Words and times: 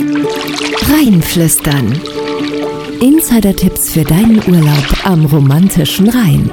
Rheinflüstern. 0.00 2.00
Insider-Tipps 3.00 3.90
für 3.90 4.02
deinen 4.02 4.42
Urlaub 4.48 5.04
am 5.04 5.24
romantischen 5.26 6.08
Rhein. 6.08 6.50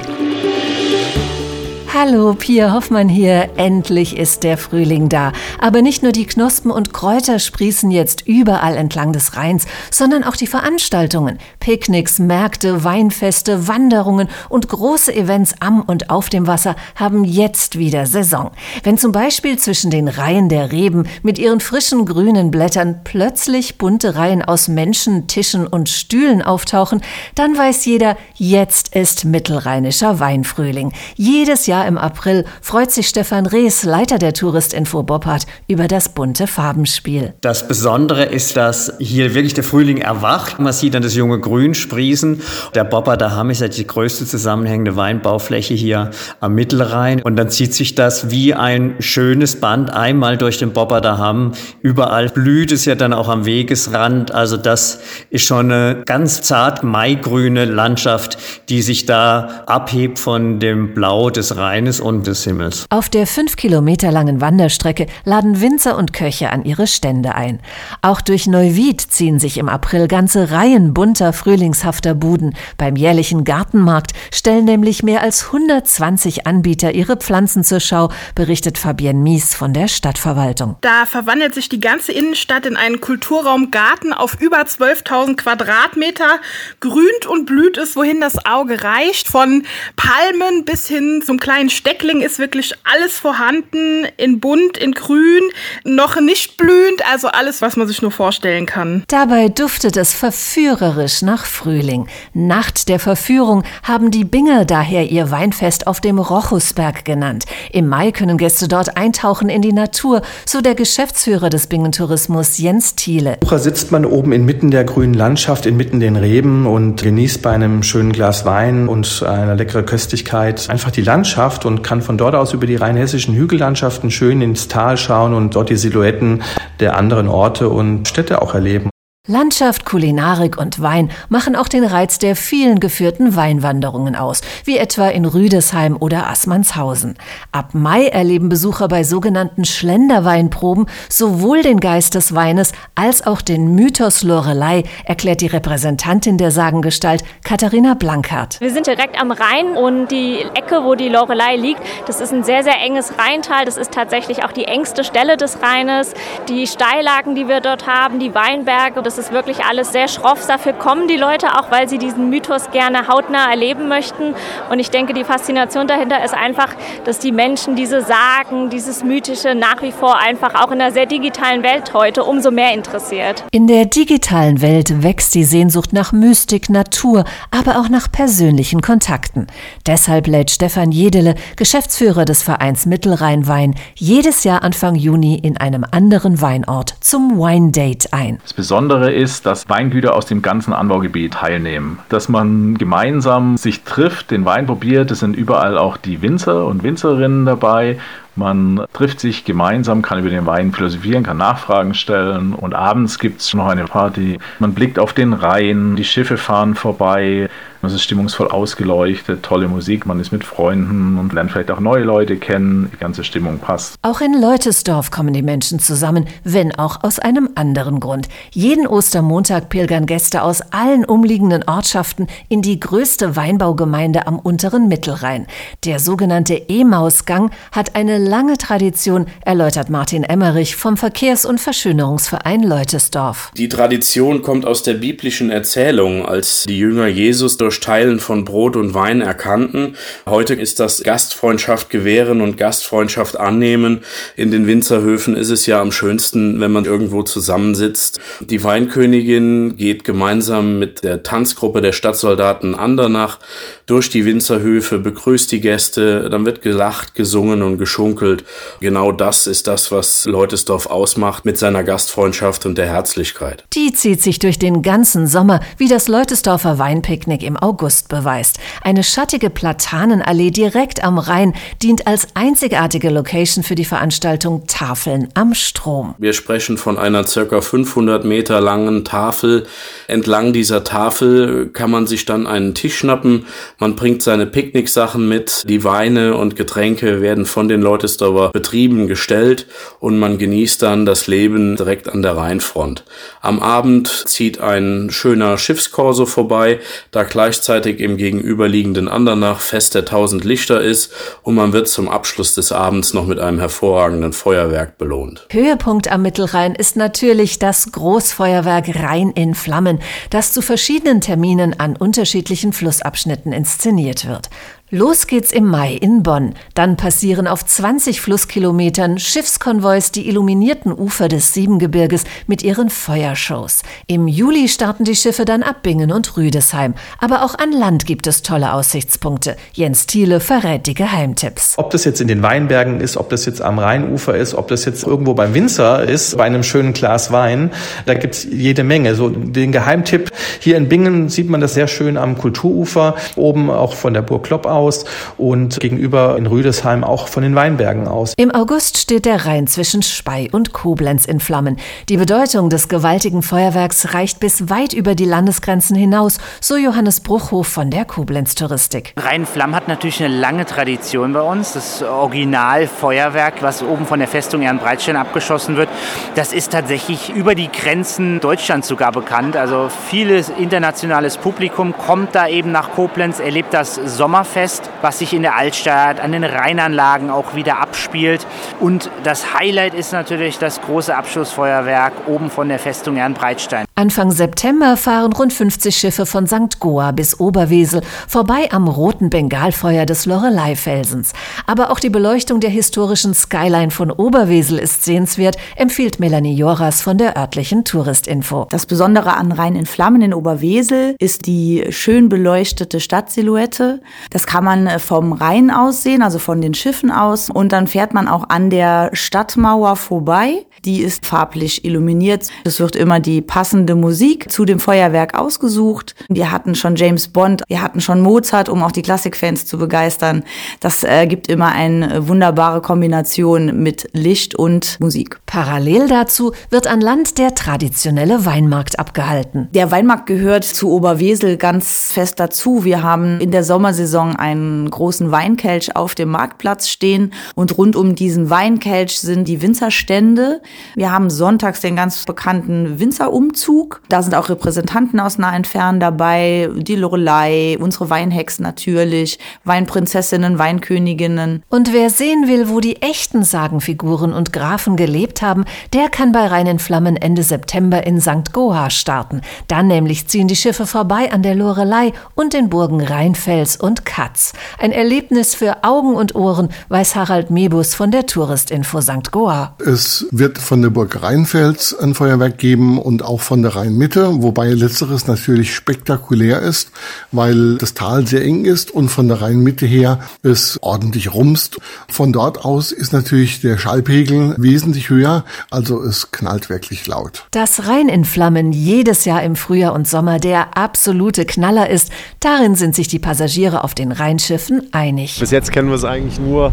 Hallo, 1.94 2.32
Pia 2.32 2.72
Hoffmann 2.72 3.10
hier. 3.10 3.50
Endlich 3.58 4.16
ist 4.16 4.44
der 4.44 4.56
Frühling 4.56 5.10
da. 5.10 5.30
Aber 5.58 5.82
nicht 5.82 6.02
nur 6.02 6.12
die 6.12 6.24
Knospen 6.24 6.70
und 6.70 6.94
Kräuter 6.94 7.38
sprießen 7.38 7.90
jetzt 7.90 8.26
überall 8.26 8.76
entlang 8.76 9.12
des 9.12 9.36
Rheins, 9.36 9.66
sondern 9.90 10.24
auch 10.24 10.34
die 10.36 10.46
Veranstaltungen. 10.46 11.38
Picknicks, 11.60 12.18
Märkte, 12.18 12.82
Weinfeste, 12.82 13.68
Wanderungen 13.68 14.28
und 14.48 14.70
große 14.70 15.14
Events 15.14 15.54
am 15.60 15.82
und 15.82 16.08
auf 16.08 16.30
dem 16.30 16.46
Wasser 16.46 16.76
haben 16.94 17.24
jetzt 17.24 17.76
wieder 17.76 18.06
Saison. 18.06 18.52
Wenn 18.84 18.96
zum 18.96 19.12
Beispiel 19.12 19.58
zwischen 19.58 19.90
den 19.90 20.08
Reihen 20.08 20.48
der 20.48 20.72
Reben 20.72 21.06
mit 21.22 21.38
ihren 21.38 21.60
frischen 21.60 22.06
grünen 22.06 22.50
Blättern 22.50 23.02
plötzlich 23.04 23.76
bunte 23.76 24.16
Reihen 24.16 24.42
aus 24.42 24.66
Menschen, 24.66 25.26
Tischen 25.26 25.66
und 25.66 25.90
Stühlen 25.90 26.40
auftauchen, 26.40 27.02
dann 27.34 27.54
weiß 27.54 27.84
jeder, 27.84 28.16
jetzt 28.36 28.96
ist 28.96 29.26
mittelrheinischer 29.26 30.20
Weinfrühling. 30.20 30.94
Jedes 31.16 31.66
Jahr 31.66 31.81
im 31.86 31.98
April 31.98 32.44
freut 32.60 32.90
sich 32.90 33.08
Stefan 33.08 33.46
Rees, 33.46 33.82
Leiter 33.84 34.18
der 34.18 34.32
Touristinfo 34.32 35.02
Boppard, 35.02 35.46
über 35.68 35.88
das 35.88 36.10
bunte 36.10 36.46
Farbenspiel. 36.46 37.34
Das 37.40 37.66
Besondere 37.66 38.24
ist, 38.24 38.56
dass 38.56 38.92
hier 38.98 39.34
wirklich 39.34 39.54
der 39.54 39.64
Frühling 39.64 39.98
erwacht. 39.98 40.58
Man 40.58 40.72
sieht 40.72 40.94
dann 40.94 41.02
das 41.02 41.14
junge 41.14 41.40
Grün 41.40 41.74
sprießen. 41.74 42.40
Der 42.74 42.84
Boppard 42.84 43.20
Daham 43.20 43.50
ist 43.50 43.60
ja 43.60 43.68
die 43.68 43.86
größte 43.86 44.26
zusammenhängende 44.26 44.96
Weinbaufläche 44.96 45.74
hier 45.74 46.10
am 46.40 46.54
Mittelrhein. 46.54 47.22
Und 47.22 47.36
dann 47.36 47.50
zieht 47.50 47.74
sich 47.74 47.94
das 47.94 48.30
wie 48.30 48.54
ein 48.54 48.94
schönes 49.00 49.60
Band 49.60 49.92
einmal 49.92 50.36
durch 50.36 50.58
den 50.58 50.72
Boppard 50.72 51.04
Daham. 51.04 51.52
Überall 51.80 52.28
blüht 52.28 52.72
es 52.72 52.84
ja 52.84 52.94
dann 52.94 53.12
auch 53.12 53.28
am 53.28 53.44
Wegesrand. 53.44 54.32
Also 54.32 54.56
das 54.56 55.00
ist 55.30 55.44
schon 55.44 55.72
eine 55.72 56.02
ganz 56.04 56.42
zart 56.42 56.82
maigrüne 56.82 57.64
Landschaft, 57.64 58.38
die 58.68 58.82
sich 58.82 59.06
da 59.06 59.64
abhebt 59.66 60.18
von 60.18 60.60
dem 60.60 60.94
Blau 60.94 61.30
des 61.30 61.56
Rheins 61.56 61.71
Rheines 61.72 62.00
und 62.00 62.26
des 62.26 62.44
Himmels. 62.44 62.84
Auf 62.90 63.08
der 63.08 63.26
fünf 63.26 63.56
Kilometer 63.56 64.12
langen 64.12 64.42
Wanderstrecke 64.42 65.06
laden 65.24 65.62
Winzer 65.62 65.96
und 65.96 66.12
Köche 66.12 66.50
an 66.50 66.66
ihre 66.66 66.86
Stände 66.86 67.34
ein. 67.34 67.60
Auch 68.02 68.20
durch 68.20 68.46
Neuwied 68.46 69.00
ziehen 69.00 69.38
sich 69.38 69.56
im 69.56 69.70
April 69.70 70.06
ganze 70.06 70.50
Reihen 70.50 70.92
bunter, 70.92 71.32
frühlingshafter 71.32 72.12
Buden. 72.12 72.54
Beim 72.76 72.94
jährlichen 72.94 73.44
Gartenmarkt 73.44 74.12
stellen 74.30 74.66
nämlich 74.66 75.02
mehr 75.02 75.22
als 75.22 75.46
120 75.46 76.46
Anbieter 76.46 76.92
ihre 76.92 77.16
Pflanzen 77.16 77.64
zur 77.64 77.80
Schau, 77.80 78.10
berichtet 78.34 78.76
Fabienne 78.76 79.20
Mies 79.20 79.54
von 79.54 79.72
der 79.72 79.88
Stadtverwaltung. 79.88 80.76
Da 80.82 81.06
verwandelt 81.06 81.54
sich 81.54 81.70
die 81.70 81.80
ganze 81.80 82.12
Innenstadt 82.12 82.66
in 82.66 82.76
einen 82.76 83.00
Kulturraumgarten 83.00 84.12
auf 84.12 84.38
über 84.42 84.58
12.000 84.58 85.36
Quadratmeter. 85.36 86.38
Grünt 86.80 87.24
und 87.26 87.46
blüht 87.46 87.78
es, 87.78 87.96
wohin 87.96 88.20
das 88.20 88.44
Auge 88.44 88.84
reicht, 88.84 89.28
von 89.28 89.64
Palmen 89.96 90.66
bis 90.66 90.86
hin 90.86 91.22
zum 91.24 91.38
kleinen 91.38 91.61
kleinen 91.62 91.70
Steckling 91.70 92.22
ist 92.22 92.38
wirklich 92.40 92.74
alles 92.82 93.18
vorhanden, 93.18 94.04
in 94.16 94.40
bunt, 94.40 94.76
in 94.78 94.92
grün, 94.92 95.42
noch 95.84 96.20
nicht 96.20 96.56
blühend, 96.56 97.02
also 97.12 97.28
alles, 97.28 97.62
was 97.62 97.76
man 97.76 97.86
sich 97.86 98.02
nur 98.02 98.10
vorstellen 98.10 98.66
kann. 98.66 99.04
Dabei 99.06 99.48
duftet 99.48 99.96
es 99.96 100.12
verführerisch 100.12 101.22
nach 101.22 101.44
Frühling. 101.44 102.08
Nacht 102.34 102.88
der 102.88 102.98
Verführung 102.98 103.62
haben 103.84 104.10
die 104.10 104.24
Binger 104.24 104.64
daher 104.64 105.08
ihr 105.08 105.30
Weinfest 105.30 105.86
auf 105.86 106.00
dem 106.00 106.18
Rochusberg 106.18 107.04
genannt. 107.04 107.44
Im 107.70 107.86
Mai 107.86 108.10
können 108.10 108.38
Gäste 108.38 108.66
dort 108.66 108.96
eintauchen 108.96 109.48
in 109.48 109.62
die 109.62 109.72
Natur, 109.72 110.22
so 110.44 110.62
der 110.62 110.74
Geschäftsführer 110.74 111.48
des 111.48 111.68
Bingentourismus 111.68 112.58
Jens 112.58 112.96
Thiele. 112.96 113.36
Da 113.48 113.58
sitzt 113.58 113.92
man 113.92 114.04
oben 114.04 114.32
inmitten 114.32 114.72
der 114.72 114.82
grünen 114.82 115.14
Landschaft, 115.14 115.66
inmitten 115.66 116.00
den 116.00 116.16
Reben 116.16 116.66
und 116.66 117.02
genießt 117.02 117.40
bei 117.40 117.52
einem 117.52 117.84
schönen 117.84 118.12
Glas 118.12 118.44
Wein 118.44 118.88
und 118.88 119.22
einer 119.22 119.54
leckeren 119.54 119.86
Köstlichkeit 119.86 120.68
einfach 120.68 120.90
die 120.90 121.02
Landschaft 121.02 121.51
Landschaft 121.52 121.66
und 121.66 121.82
kann 121.82 122.00
von 122.00 122.16
dort 122.16 122.34
aus 122.34 122.52
über 122.54 122.66
die 122.66 122.76
rheinhessischen 122.76 123.34
Hügellandschaften 123.34 124.10
schön 124.10 124.40
ins 124.40 124.68
Tal 124.68 124.96
schauen 124.96 125.34
und 125.34 125.54
dort 125.54 125.68
die 125.68 125.76
Silhouetten 125.76 126.42
der 126.80 126.96
anderen 126.96 127.28
Orte 127.28 127.68
und 127.68 128.08
Städte 128.08 128.40
auch 128.40 128.54
erleben. 128.54 128.91
Landschaft, 129.28 129.84
Kulinarik 129.84 130.58
und 130.58 130.82
Wein 130.82 131.12
machen 131.28 131.54
auch 131.54 131.68
den 131.68 131.84
Reiz 131.84 132.18
der 132.18 132.34
vielen 132.34 132.80
geführten 132.80 133.36
Weinwanderungen 133.36 134.16
aus, 134.16 134.40
wie 134.64 134.76
etwa 134.76 135.06
in 135.06 135.26
Rüdesheim 135.26 135.96
oder 135.96 136.28
Assmannshausen. 136.28 137.14
Ab 137.52 137.68
Mai 137.72 138.08
erleben 138.08 138.48
Besucher 138.48 138.88
bei 138.88 139.04
sogenannten 139.04 139.64
Schlenderweinproben 139.64 140.86
sowohl 141.08 141.62
den 141.62 141.78
Geist 141.78 142.16
des 142.16 142.34
Weines 142.34 142.72
als 142.96 143.24
auch 143.24 143.42
den 143.42 143.76
Mythos 143.76 144.24
Lorelei, 144.24 144.82
erklärt 145.04 145.40
die 145.40 145.46
Repräsentantin 145.46 146.36
der 146.36 146.50
Sagengestalt 146.50 147.22
Katharina 147.44 147.94
Blankert. 147.94 148.60
Wir 148.60 148.72
sind 148.72 148.88
direkt 148.88 149.20
am 149.20 149.30
Rhein 149.30 149.76
und 149.76 150.08
die 150.08 150.40
Ecke, 150.54 150.82
wo 150.82 150.96
die 150.96 151.08
Lorelei 151.08 151.54
liegt, 151.54 151.80
das 152.08 152.20
ist 152.20 152.32
ein 152.32 152.42
sehr, 152.42 152.64
sehr 152.64 152.80
enges 152.80 153.12
Rheintal. 153.16 153.66
Das 153.66 153.76
ist 153.76 153.92
tatsächlich 153.92 154.44
auch 154.44 154.50
die 154.50 154.64
engste 154.64 155.04
Stelle 155.04 155.36
des 155.36 155.62
Rheines. 155.62 156.12
Die 156.48 156.66
Steillagen, 156.66 157.36
die 157.36 157.46
wir 157.46 157.60
dort 157.60 157.86
haben, 157.86 158.18
die 158.18 158.34
Weinberge, 158.34 159.11
das 159.12 159.26
ist 159.26 159.32
wirklich 159.32 159.62
alles 159.64 159.92
sehr 159.92 160.08
schroff. 160.08 160.46
Dafür 160.46 160.72
kommen 160.72 161.06
die 161.06 161.18
Leute 161.18 161.58
auch, 161.58 161.70
weil 161.70 161.86
sie 161.86 161.98
diesen 161.98 162.30
Mythos 162.30 162.70
gerne 162.70 163.08
hautnah 163.08 163.50
erleben 163.50 163.86
möchten. 163.86 164.34
Und 164.70 164.78
ich 164.78 164.90
denke, 164.90 165.12
die 165.12 165.24
Faszination 165.24 165.86
dahinter 165.86 166.24
ist 166.24 166.32
einfach, 166.32 166.68
dass 167.04 167.18
die 167.18 167.30
Menschen 167.30 167.76
diese 167.76 168.00
Sagen, 168.00 168.70
dieses 168.70 169.04
Mythische 169.04 169.54
nach 169.54 169.82
wie 169.82 169.92
vor 169.92 170.18
einfach 170.18 170.54
auch 170.54 170.70
in 170.70 170.80
einer 170.80 170.92
sehr 170.92 171.04
digitalen 171.04 171.62
Welt 171.62 171.92
heute 171.92 172.24
umso 172.24 172.50
mehr 172.50 172.72
interessiert. 172.72 173.44
In 173.50 173.66
der 173.66 173.84
digitalen 173.84 174.62
Welt 174.62 175.02
wächst 175.02 175.34
die 175.34 175.44
Sehnsucht 175.44 175.92
nach 175.92 176.12
Mystik, 176.12 176.70
Natur, 176.70 177.24
aber 177.50 177.80
auch 177.80 177.90
nach 177.90 178.10
persönlichen 178.10 178.80
Kontakten. 178.80 179.46
Deshalb 179.86 180.26
lädt 180.26 180.50
Stefan 180.50 180.90
Jedele, 180.90 181.34
Geschäftsführer 181.56 182.24
des 182.24 182.42
Vereins 182.42 182.86
Mittelrhein-Wein, 182.86 183.74
jedes 183.94 184.44
Jahr 184.44 184.62
Anfang 184.62 184.94
Juni 184.94 185.34
in 185.34 185.58
einem 185.58 185.84
anderen 185.90 186.40
Weinort 186.40 186.94
zum 187.00 187.38
Wine 187.38 187.72
Date 187.72 188.12
ein. 188.12 188.38
Das 188.42 188.54
Besondere 188.54 189.01
Besondere 189.02 189.20
ist, 189.20 189.46
dass 189.46 189.68
Weingüter 189.68 190.14
aus 190.14 190.26
dem 190.26 190.42
ganzen 190.42 190.72
Anbaugebiet 190.72 191.34
teilnehmen. 191.34 191.98
Dass 192.08 192.28
man 192.28 192.78
gemeinsam 192.78 193.56
sich 193.56 193.82
trifft, 193.82 194.30
den 194.30 194.44
Wein 194.44 194.66
probiert. 194.66 195.10
Es 195.10 195.18
sind 195.18 195.34
überall 195.34 195.76
auch 195.76 195.96
die 195.96 196.22
Winzer 196.22 196.66
und 196.66 196.84
Winzerinnen 196.84 197.44
dabei. 197.44 197.98
Man 198.36 198.86
trifft 198.92 199.18
sich 199.18 199.44
gemeinsam, 199.44 200.02
kann 200.02 200.20
über 200.20 200.30
den 200.30 200.46
Wein 200.46 200.72
philosophieren, 200.72 201.24
kann 201.24 201.36
Nachfragen 201.36 201.94
stellen 201.94 202.54
und 202.54 202.74
abends 202.74 203.18
gibt 203.18 203.40
es 203.40 203.52
noch 203.54 203.66
eine 203.66 203.84
Party. 203.84 204.38
Man 204.60 204.72
blickt 204.72 205.00
auf 205.00 205.12
den 205.12 205.32
Rhein, 205.32 205.96
die 205.96 206.04
Schiffe 206.04 206.36
fahren 206.36 206.74
vorbei, 206.76 207.50
es 207.82 207.94
ist 207.94 208.02
stimmungsvoll 208.02 208.48
ausgeleuchtet, 208.48 209.42
tolle 209.42 209.66
Musik, 209.66 210.06
man 210.06 210.20
ist 210.20 210.30
mit 210.30 210.44
Freunden 210.44 211.18
und 211.18 211.32
lernt 211.32 211.50
vielleicht 211.50 211.70
auch 211.70 211.80
neue 211.80 212.04
Leute 212.04 212.36
kennen, 212.36 212.90
die 212.92 212.96
ganze 212.96 213.24
Stimmung 213.24 213.58
passt. 213.58 213.96
Auch 214.02 214.20
in 214.20 214.40
Leutesdorf 214.40 215.10
kommen 215.10 215.32
die 215.32 215.42
Menschen 215.42 215.80
zusammen, 215.80 216.26
wenn 216.44 216.72
auch 216.78 217.02
aus 217.02 217.18
einem 217.18 217.50
anderen 217.56 217.98
Grund. 217.98 218.28
Jeden 218.52 218.86
Ostermontag 218.86 219.68
pilgern 219.68 220.06
Gäste 220.06 220.42
aus 220.42 220.60
allen 220.70 221.04
umliegenden 221.04 221.64
Ortschaften 221.64 222.28
in 222.48 222.62
die 222.62 222.78
größte 222.78 223.34
Weinbaugemeinde 223.34 224.28
am 224.28 224.38
unteren 224.38 224.86
Mittelrhein. 224.86 225.46
Der 225.84 225.98
sogenannte 225.98 226.68
Emausgang 226.68 227.50
hat 227.72 227.96
eine 227.96 228.18
lange 228.18 228.58
Tradition, 228.58 229.26
erläutert 229.44 229.90
Martin 229.90 230.22
Emmerich 230.22 230.76
vom 230.76 230.96
Verkehrs- 230.96 231.44
und 231.44 231.60
Verschönerungsverein 231.60 232.62
Leutesdorf. 232.62 233.50
Die 233.56 233.68
Tradition 233.68 234.42
kommt 234.42 234.66
aus 234.66 234.84
der 234.84 234.94
biblischen 234.94 235.50
Erzählung, 235.50 236.24
als 236.24 236.64
die 236.68 236.78
Jünger 236.78 237.08
Jesus 237.08 237.56
durch 237.56 237.71
Teilen 237.80 238.20
von 238.20 238.44
Brot 238.44 238.76
und 238.76 238.94
Wein 238.94 239.20
erkannten. 239.20 239.96
Heute 240.26 240.54
ist 240.54 240.80
das 240.80 241.02
Gastfreundschaft 241.02 241.90
gewähren 241.90 242.40
und 242.40 242.56
Gastfreundschaft 242.56 243.38
annehmen. 243.38 244.00
In 244.36 244.50
den 244.50 244.66
Winzerhöfen 244.66 245.36
ist 245.36 245.50
es 245.50 245.66
ja 245.66 245.80
am 245.80 245.92
schönsten, 245.92 246.60
wenn 246.60 246.72
man 246.72 246.84
irgendwo 246.84 247.22
zusammensitzt. 247.22 248.20
Die 248.40 248.62
Weinkönigin 248.62 249.76
geht 249.76 250.04
gemeinsam 250.04 250.78
mit 250.78 251.04
der 251.04 251.22
Tanzgruppe 251.22 251.80
der 251.80 251.92
Stadtsoldaten 251.92 252.74
Andernach 252.74 253.38
durch 253.86 254.10
die 254.10 254.24
Winzerhöfe, 254.24 254.98
begrüßt 254.98 255.52
die 255.52 255.60
Gäste, 255.60 256.30
dann 256.30 256.46
wird 256.46 256.62
gelacht, 256.62 257.14
gesungen 257.14 257.62
und 257.62 257.78
geschunkelt. 257.78 258.44
Genau 258.80 259.12
das 259.12 259.46
ist 259.46 259.66
das, 259.66 259.92
was 259.92 260.24
Leutesdorf 260.24 260.86
ausmacht 260.86 261.44
mit 261.44 261.58
seiner 261.58 261.84
Gastfreundschaft 261.84 262.64
und 262.64 262.78
der 262.78 262.86
Herzlichkeit. 262.86 263.64
Die 263.74 263.92
zieht 263.92 264.22
sich 264.22 264.38
durch 264.38 264.58
den 264.58 264.82
ganzen 264.82 265.26
Sommer 265.26 265.60
wie 265.78 265.88
das 265.88 266.08
Leutesdorfer 266.08 266.78
Weinpicknick 266.78 267.42
im 267.42 267.56
August 267.62 268.08
beweist. 268.08 268.58
Eine 268.82 269.04
schattige 269.04 269.48
Platanenallee 269.48 270.50
direkt 270.50 271.04
am 271.04 271.18
Rhein 271.18 271.54
dient 271.82 272.06
als 272.06 272.28
einzigartige 272.34 273.10
Location 273.10 273.62
für 273.62 273.74
die 273.74 273.84
Veranstaltung 273.84 274.66
Tafeln 274.66 275.28
am 275.34 275.54
Strom. 275.54 276.14
Wir 276.18 276.32
sprechen 276.32 276.76
von 276.76 276.98
einer 276.98 277.24
circa 277.24 277.60
500 277.60 278.24
Meter 278.24 278.60
langen 278.60 279.04
Tafel. 279.04 279.66
Entlang 280.08 280.52
dieser 280.52 280.84
Tafel 280.84 281.68
kann 281.72 281.90
man 281.90 282.06
sich 282.06 282.24
dann 282.24 282.46
einen 282.46 282.74
Tisch 282.74 282.98
schnappen. 282.98 283.46
Man 283.78 283.96
bringt 283.96 284.22
seine 284.22 284.46
Picknicksachen 284.46 285.28
mit. 285.28 285.62
Die 285.68 285.84
Weine 285.84 286.36
und 286.36 286.56
Getränke 286.56 287.20
werden 287.20 287.46
von 287.46 287.68
den 287.68 287.80
Leutesdorfer 287.80 288.50
Betrieben 288.50 289.06
gestellt 289.06 289.66
und 290.00 290.18
man 290.18 290.38
genießt 290.38 290.82
dann 290.82 291.06
das 291.06 291.26
Leben 291.26 291.76
direkt 291.76 292.08
an 292.08 292.22
der 292.22 292.36
Rheinfront. 292.36 293.04
Am 293.40 293.60
Abend 293.60 294.08
zieht 294.26 294.60
ein 294.60 295.08
schöner 295.10 295.58
Schiffskorso 295.58 296.26
vorbei, 296.26 296.80
da 297.10 297.24
gleichzeitig 297.52 298.00
im 298.00 298.16
gegenüberliegenden 298.16 299.08
Andernach 299.08 299.60
Fest 299.60 299.94
der 299.94 300.06
Tausend 300.06 300.42
Lichter 300.42 300.80
ist 300.80 301.12
und 301.42 301.54
man 301.54 301.74
wird 301.74 301.86
zum 301.86 302.08
Abschluss 302.08 302.54
des 302.54 302.72
Abends 302.72 303.12
noch 303.12 303.26
mit 303.26 303.38
einem 303.38 303.58
hervorragenden 303.58 304.32
Feuerwerk 304.32 304.96
belohnt. 304.96 305.46
Höhepunkt 305.50 306.10
am 306.10 306.22
Mittelrhein 306.22 306.74
ist 306.74 306.96
natürlich 306.96 307.58
das 307.58 307.92
Großfeuerwerk 307.92 308.96
Rhein 308.96 309.32
in 309.32 309.54
Flammen, 309.54 309.98
das 310.30 310.54
zu 310.54 310.62
verschiedenen 310.62 311.20
Terminen 311.20 311.78
an 311.78 311.94
unterschiedlichen 311.94 312.72
Flussabschnitten 312.72 313.52
inszeniert 313.52 314.26
wird. 314.26 314.48
Los 314.94 315.26
geht's 315.26 315.52
im 315.52 315.64
Mai 315.64 315.94
in 315.94 316.22
Bonn. 316.22 316.52
Dann 316.74 316.98
passieren 316.98 317.46
auf 317.46 317.64
20 317.64 318.20
Flusskilometern 318.20 319.16
Schiffskonvois 319.16 320.12
die 320.14 320.28
illuminierten 320.28 320.92
Ufer 320.92 321.28
des 321.28 321.54
Siebengebirges 321.54 322.24
mit 322.46 322.62
ihren 322.62 322.90
Feuershows. 322.90 323.84
Im 324.06 324.28
Juli 324.28 324.68
starten 324.68 325.04
die 325.04 325.16
Schiffe 325.16 325.46
dann 325.46 325.62
ab 325.62 325.76
Bingen 325.82 326.12
und 326.12 326.36
Rüdesheim. 326.36 326.92
Aber 327.18 327.42
auch 327.42 327.54
an 327.54 327.72
Land 327.72 328.04
gibt 328.04 328.26
es 328.26 328.42
tolle 328.42 328.74
Aussichtspunkte. 328.74 329.56
Jens 329.72 330.04
Thiele 330.04 330.40
verrät 330.40 330.86
die 330.86 330.92
Geheimtipps. 330.92 331.72
Ob 331.78 331.88
das 331.88 332.04
jetzt 332.04 332.20
in 332.20 332.28
den 332.28 332.42
Weinbergen 332.42 333.00
ist, 333.00 333.16
ob 333.16 333.30
das 333.30 333.46
jetzt 333.46 333.62
am 333.62 333.78
Rheinufer 333.78 334.36
ist, 334.36 334.52
ob 334.52 334.68
das 334.68 334.84
jetzt 334.84 335.04
irgendwo 335.04 335.32
beim 335.32 335.54
Winzer 335.54 336.02
ist, 336.02 336.36
bei 336.36 336.44
einem 336.44 336.62
schönen 336.62 336.92
Glas 336.92 337.32
Wein, 337.32 337.70
da 338.04 338.12
gibt's 338.12 338.44
jede 338.44 338.84
Menge. 338.84 339.14
So 339.14 339.30
den 339.30 339.72
Geheimtipp, 339.72 340.32
hier 340.60 340.76
in 340.76 340.90
Bingen 340.90 341.30
sieht 341.30 341.48
man 341.48 341.62
das 341.62 341.72
sehr 341.72 341.88
schön 341.88 342.18
am 342.18 342.36
Kulturufer, 342.36 343.14
oben 343.36 343.70
auch 343.70 343.94
von 343.94 344.12
der 344.12 344.20
Burg 344.20 344.42
Klopp 344.42 344.66
aus 344.66 344.81
aus 344.82 345.04
und 345.38 345.80
gegenüber 345.80 346.36
in 346.36 346.46
Rüdesheim 346.46 347.04
auch 347.04 347.28
von 347.28 347.42
den 347.42 347.54
Weinbergen 347.54 348.08
aus. 348.08 348.34
Im 348.36 348.50
August 348.50 348.98
steht 348.98 349.24
der 349.24 349.46
Rhein 349.46 349.66
zwischen 349.66 350.02
Spey 350.02 350.50
und 350.50 350.72
Koblenz 350.72 351.24
in 351.24 351.40
Flammen. 351.40 351.76
Die 352.08 352.16
Bedeutung 352.16 352.68
des 352.68 352.88
gewaltigen 352.88 353.42
Feuerwerks 353.42 354.14
reicht 354.14 354.40
bis 354.40 354.68
weit 354.68 354.92
über 354.92 355.14
die 355.14 355.24
Landesgrenzen 355.24 355.96
hinaus, 355.96 356.38
so 356.60 356.76
Johannes 356.76 357.20
Bruchhof 357.20 357.68
von 357.68 357.90
der 357.90 358.04
Koblenz 358.04 358.54
Touristik. 358.54 359.14
Rhein-Flamm 359.16 359.74
hat 359.74 359.88
natürlich 359.88 360.22
eine 360.22 360.34
lange 360.34 360.66
Tradition 360.66 361.32
bei 361.32 361.42
uns. 361.42 361.72
Das 361.74 362.02
Originalfeuerwerk, 362.02 363.62
was 363.62 363.82
oben 363.82 364.06
von 364.06 364.18
der 364.18 364.28
Festung 364.28 364.62
Ehrenbreitstein 364.62 365.16
abgeschossen 365.16 365.76
wird, 365.76 365.88
das 366.34 366.52
ist 366.52 366.72
tatsächlich 366.72 367.30
über 367.30 367.54
die 367.54 367.70
Grenzen 367.70 368.40
Deutschlands 368.40 368.88
sogar 368.88 369.12
bekannt. 369.12 369.56
Also 369.56 369.88
vieles 370.08 370.48
internationales 370.48 371.36
Publikum 371.36 371.94
kommt 371.96 372.34
da 372.34 372.48
eben 372.48 372.72
nach 372.72 372.92
Koblenz, 372.92 373.38
erlebt 373.38 373.72
das 373.74 373.94
Sommerfest 373.94 374.71
Fest, 374.72 374.90
was 375.02 375.18
sich 375.18 375.34
in 375.34 375.42
der 375.42 375.56
Altstadt 375.56 376.20
an 376.20 376.32
den 376.32 376.44
Rheinanlagen 376.44 377.30
auch 377.30 377.54
wieder 377.54 377.78
abspielt. 377.78 378.46
Und 378.80 379.10
das 379.22 379.54
Highlight 379.54 379.94
ist 379.94 380.12
natürlich 380.12 380.58
das 380.58 380.80
große 380.80 381.14
Abschlussfeuerwerk 381.14 382.12
oben 382.26 382.50
von 382.50 382.68
der 382.68 382.78
Festung 382.78 383.16
Ehrenbreitstein. 383.16 383.84
Anfang 384.02 384.32
September 384.32 384.96
fahren 384.96 385.32
rund 385.32 385.52
50 385.52 385.96
Schiffe 385.96 386.26
von 386.26 386.48
St. 386.48 386.80
Goa 386.80 387.12
bis 387.12 387.38
Oberwesel 387.38 388.00
vorbei 388.26 388.68
am 388.72 388.88
roten 388.88 389.30
Bengalfeuer 389.30 390.06
des 390.06 390.26
Lorelei-Felsens. 390.26 391.32
Aber 391.68 391.92
auch 391.92 392.00
die 392.00 392.10
Beleuchtung 392.10 392.58
der 392.58 392.70
historischen 392.70 393.32
Skyline 393.32 393.92
von 393.92 394.10
Oberwesel 394.10 394.80
ist 394.80 395.04
sehenswert, 395.04 395.56
empfiehlt 395.76 396.18
Melanie 396.18 396.56
Joras 396.56 397.00
von 397.00 397.16
der 397.16 397.36
örtlichen 397.36 397.84
Touristinfo. 397.84 398.66
Das 398.70 398.86
Besondere 398.86 399.36
an 399.36 399.52
Rhein 399.52 399.76
in 399.76 399.86
Flammen 399.86 400.22
in 400.22 400.34
Oberwesel 400.34 401.14
ist 401.20 401.46
die 401.46 401.84
schön 401.90 402.28
beleuchtete 402.28 402.98
Stadtsilhouette. 402.98 404.00
Das 404.30 404.46
kann 404.46 404.64
man 404.64 404.88
äh, 404.88 404.98
vom 404.98 405.32
Rhein 405.32 405.70
aus 405.70 406.02
sehen, 406.02 406.22
also 406.22 406.40
von 406.40 406.60
den 406.60 406.74
Schiffen 406.74 407.12
aus. 407.12 407.50
Und 407.50 407.70
dann 407.70 407.86
fährt 407.86 408.14
man 408.14 408.26
auch 408.26 408.48
an 408.48 408.68
der 408.68 409.10
Stadtmauer 409.12 409.94
vorbei. 409.94 410.66
Die 410.84 411.02
ist 411.02 411.24
farblich 411.24 411.84
illuminiert. 411.84 412.48
Es 412.64 412.80
wird 412.80 412.96
immer 412.96 413.20
die 413.20 413.40
passende 413.40 413.91
Musik 413.94 414.50
zu 414.50 414.64
dem 414.64 414.80
Feuerwerk 414.80 415.38
ausgesucht. 415.38 416.14
Wir 416.28 416.50
hatten 416.50 416.74
schon 416.74 416.96
James 416.96 417.28
Bond, 417.28 417.62
wir 417.68 417.82
hatten 417.82 418.00
schon 418.00 418.20
Mozart, 418.20 418.68
um 418.68 418.82
auch 418.82 418.92
die 418.92 419.02
Klassikfans 419.02 419.66
zu 419.66 419.78
begeistern. 419.78 420.44
Das 420.80 421.04
äh, 421.04 421.26
gibt 421.26 421.48
immer 421.48 421.72
eine 421.72 422.28
wunderbare 422.28 422.80
Kombination 422.80 423.82
mit 423.82 424.08
Licht 424.12 424.54
und 424.54 424.98
Musik. 425.00 425.40
Parallel 425.46 426.08
dazu 426.08 426.52
wird 426.70 426.86
an 426.86 427.00
Land 427.00 427.38
der 427.38 427.54
traditionelle 427.54 428.44
Weinmarkt 428.44 428.98
abgehalten. 428.98 429.68
Der 429.72 429.90
Weinmarkt 429.90 430.26
gehört 430.26 430.64
zu 430.64 430.90
Oberwesel 430.90 431.56
ganz 431.56 432.10
fest 432.12 432.40
dazu. 432.40 432.84
Wir 432.84 433.02
haben 433.02 433.40
in 433.40 433.50
der 433.50 433.64
Sommersaison 433.64 434.36
einen 434.36 434.90
großen 434.90 435.30
Weinkelch 435.30 435.96
auf 435.96 436.14
dem 436.14 436.30
Marktplatz 436.30 436.88
stehen 436.88 437.32
und 437.54 437.76
rund 437.78 437.96
um 437.96 438.14
diesen 438.14 438.50
Weinkelch 438.50 439.20
sind 439.20 439.48
die 439.48 439.62
Winzerstände. 439.62 440.60
Wir 440.94 441.12
haben 441.12 441.30
sonntags 441.30 441.80
den 441.80 441.96
ganz 441.96 442.24
bekannten 442.24 442.98
Winzerumzug. 442.98 443.71
Da 444.08 444.22
sind 444.22 444.34
auch 444.34 444.48
Repräsentanten 444.48 445.20
aus 445.20 445.38
nahen 445.38 445.64
Fern 445.64 445.98
dabei, 445.98 446.68
die 446.76 446.96
Lorelei, 446.96 447.78
unsere 447.80 448.10
Weinhexen 448.10 448.62
natürlich, 448.62 449.38
Weinprinzessinnen, 449.64 450.58
Weinköniginnen. 450.58 451.62
Und 451.68 451.92
wer 451.92 452.10
sehen 452.10 452.46
will, 452.46 452.68
wo 452.68 452.80
die 452.80 453.00
echten 453.00 453.42
Sagenfiguren 453.42 454.32
und 454.32 454.52
Grafen 454.52 454.96
gelebt 454.96 455.42
haben, 455.42 455.64
der 455.92 456.08
kann 456.08 456.32
bei 456.32 456.46
Rhein 456.46 456.66
in 456.66 456.78
Flammen 456.78 457.16
Ende 457.16 457.42
September 457.42 458.06
in 458.06 458.20
St. 458.20 458.52
Goa 458.52 458.90
starten. 458.90 459.40
Dann 459.68 459.86
nämlich 459.86 460.28
ziehen 460.28 460.48
die 460.48 460.56
Schiffe 460.56 460.86
vorbei 460.86 461.32
an 461.32 461.42
der 461.42 461.54
Lorelei 461.54 462.12
und 462.34 462.52
den 462.52 462.68
Burgen 462.68 463.00
Rheinfels 463.00 463.76
und 463.76 464.04
Katz. 464.04 464.52
Ein 464.78 464.92
Erlebnis 464.92 465.54
für 465.54 465.84
Augen 465.84 466.14
und 466.14 466.34
Ohren, 466.34 466.68
weiß 466.88 467.16
Harald 467.16 467.50
Mebus 467.50 467.94
von 467.94 468.10
der 468.10 468.26
Touristinfo 468.26 469.00
St. 469.00 469.32
Goa. 469.32 469.76
Es 469.84 470.26
wird 470.30 470.58
von 470.58 470.82
der 470.82 470.90
Burg 470.90 471.22
Rheinfels 471.22 471.96
ein 471.98 472.14
Feuerwerk 472.14 472.58
geben 472.58 472.98
und 472.98 473.24
auch 473.24 473.40
von 473.40 473.61
der 473.62 473.76
Rheinmitte, 473.76 474.42
wobei 474.42 474.68
letzteres 474.70 475.26
natürlich 475.26 475.74
spektakulär 475.74 476.60
ist, 476.60 476.92
weil 477.32 477.76
das 477.76 477.94
Tal 477.94 478.26
sehr 478.26 478.42
eng 478.44 478.64
ist 478.64 478.90
und 478.90 479.08
von 479.08 479.28
der 479.28 479.42
Rheinmitte 479.42 479.86
her 479.86 480.20
es 480.42 480.78
ordentlich 480.82 481.34
rumst. 481.34 481.78
Von 482.08 482.32
dort 482.32 482.64
aus 482.64 482.92
ist 482.92 483.12
natürlich 483.12 483.60
der 483.60 483.76
Schallpegel 483.76 484.54
wesentlich 484.58 485.10
höher, 485.10 485.44
also 485.70 486.02
es 486.02 486.30
knallt 486.30 486.70
wirklich 486.70 487.06
laut. 487.06 487.46
Dass 487.50 487.86
Rhein 487.86 488.08
in 488.08 488.24
Flammen 488.24 488.72
jedes 488.72 489.24
Jahr 489.24 489.42
im 489.42 489.56
Frühjahr 489.56 489.92
und 489.92 490.08
Sommer 490.08 490.38
der 490.38 490.76
absolute 490.76 491.44
Knaller 491.44 491.90
ist, 491.90 492.10
darin 492.40 492.76
sind 492.76 492.94
sich 492.94 493.08
die 493.08 493.18
Passagiere 493.18 493.84
auf 493.84 493.94
den 493.94 494.12
Rheinschiffen 494.12 494.88
einig. 494.92 495.38
Bis 495.38 495.50
jetzt 495.50 495.72
kennen 495.72 495.88
wir 495.88 495.96
es 495.96 496.04
eigentlich 496.04 496.40
nur 496.40 496.72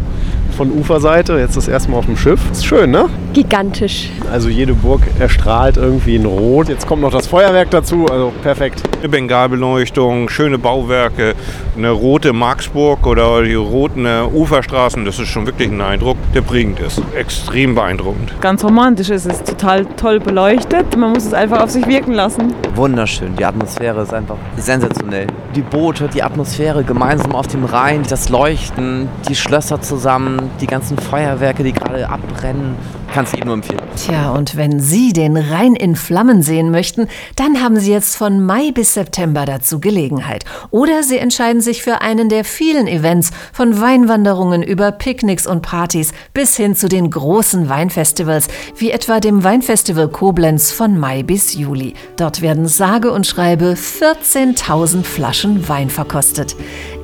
von 0.56 0.70
Uferseite, 0.72 1.38
jetzt 1.38 1.56
das 1.56 1.68
erste 1.68 1.90
Mal 1.90 1.98
auf 1.98 2.06
dem 2.06 2.16
Schiff. 2.16 2.40
Ist 2.52 2.64
schön, 2.64 2.90
ne? 2.90 3.08
Gigantisch. 3.32 3.90
Tisch. 3.90 4.10
Also 4.30 4.48
jede 4.48 4.74
Burg 4.74 5.00
erstrahlt 5.18 5.76
irgendwie 5.76 6.16
in 6.16 6.26
Rot. 6.26 6.68
Jetzt 6.68 6.79
kommt 6.86 7.02
noch 7.02 7.10
das 7.10 7.26
Feuerwerk 7.26 7.70
dazu, 7.70 8.06
also 8.06 8.32
perfekt. 8.42 8.82
Eine 8.98 9.08
Bengalbeleuchtung, 9.08 10.28
schöne 10.28 10.58
Bauwerke, 10.58 11.34
eine 11.76 11.90
rote 11.90 12.32
Marksburg 12.32 13.06
oder 13.06 13.42
die 13.42 13.54
roten 13.54 14.06
Uferstraßen, 14.06 15.04
das 15.04 15.18
ist 15.18 15.28
schon 15.28 15.46
wirklich 15.46 15.70
ein 15.70 15.80
Eindruck, 15.80 16.16
der 16.34 16.42
prägend 16.42 16.80
ist. 16.80 17.00
Extrem 17.14 17.74
beeindruckend. 17.74 18.32
Ganz 18.40 18.64
romantisch 18.64 19.10
ist 19.10 19.26
es, 19.26 19.42
total 19.42 19.86
toll 19.96 20.20
beleuchtet. 20.20 20.96
Man 20.96 21.12
muss 21.12 21.24
es 21.24 21.34
einfach 21.34 21.62
auf 21.62 21.70
sich 21.70 21.86
wirken 21.86 22.12
lassen. 22.12 22.54
Wunderschön, 22.74 23.36
die 23.36 23.44
Atmosphäre 23.44 24.02
ist 24.02 24.12
einfach 24.12 24.36
sensationell. 24.56 25.26
Die 25.54 25.62
Boote, 25.62 26.08
die 26.08 26.22
Atmosphäre 26.22 26.84
gemeinsam 26.84 27.34
auf 27.34 27.46
dem 27.46 27.64
Rhein, 27.64 28.02
das 28.08 28.28
Leuchten, 28.28 29.08
die 29.28 29.34
Schlösser 29.34 29.80
zusammen, 29.80 30.50
die 30.60 30.66
ganzen 30.66 30.98
Feuerwerke, 30.98 31.62
die 31.62 31.72
gerade 31.72 32.08
abbrennen. 32.08 32.76
Kann 33.12 33.24
es 33.24 33.34
Ihnen 33.34 33.46
nur 33.46 33.54
empfehlen. 33.54 33.80
Tja, 33.96 34.30
und 34.30 34.56
wenn 34.56 34.78
Sie 34.78 35.12
den 35.12 35.36
Rhein 35.36 35.74
in 35.74 35.96
Flammen 35.96 36.42
sehen 36.42 36.70
möchten, 36.70 37.08
dann 37.34 37.60
haben 37.60 37.78
Sie 37.80 37.90
jetzt 37.90 38.16
von 38.16 38.44
Mai 38.44 38.70
bis 38.70 38.94
September 38.94 39.46
dazu 39.46 39.80
Gelegenheit. 39.80 40.44
Oder 40.70 41.02
Sie 41.02 41.18
entscheiden 41.18 41.60
sich 41.60 41.82
für 41.82 42.02
einen 42.02 42.28
der 42.28 42.44
vielen 42.44 42.86
Events, 42.86 43.32
von 43.52 43.80
Weinwanderungen 43.80 44.62
über 44.62 44.92
Picknicks 44.92 45.46
und 45.46 45.62
Partys 45.62 46.12
bis 46.34 46.56
hin 46.56 46.76
zu 46.76 46.88
den 46.88 47.10
großen 47.10 47.68
Weinfestivals, 47.68 48.46
wie 48.76 48.92
etwa 48.92 49.18
dem 49.18 49.42
Weinfestival 49.42 50.08
Koblenz 50.08 50.70
von 50.70 50.96
Mai 50.96 51.24
bis 51.24 51.54
Juli. 51.54 51.94
Dort 52.16 52.42
werden 52.42 52.68
sage 52.68 53.10
und 53.10 53.26
schreibe 53.26 53.74
14.000 53.74 55.02
Flaschen 55.02 55.68
Wein 55.68 55.90
verkostet. 55.90 56.54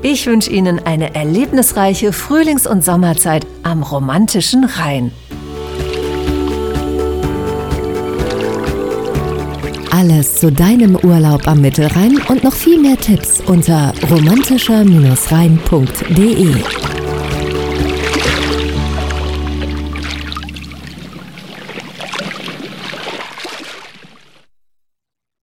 Ich 0.02 0.26
wünsche 0.26 0.50
Ihnen 0.50 0.78
eine 0.86 1.16
erlebnisreiche 1.16 2.12
Frühlings- 2.12 2.68
und 2.68 2.84
Sommerzeit 2.84 3.44
am 3.64 3.82
romantischen 3.82 4.62
Rhein. 4.64 5.10
Alles 9.96 10.34
zu 10.34 10.52
deinem 10.52 10.96
Urlaub 10.96 11.48
am 11.48 11.62
Mittelrhein 11.62 12.20
und 12.28 12.44
noch 12.44 12.52
viel 12.52 12.78
mehr 12.78 12.98
Tipps 12.98 13.40
unter 13.46 13.94
romantischer-rhein.de. 14.10 16.95